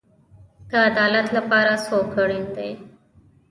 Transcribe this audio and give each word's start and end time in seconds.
د 0.69 0.71
عدالت 0.89 1.27
لپاره 1.37 1.71
څوک 1.85 2.09
اړین 2.21 2.45
دی؟ 2.55 2.71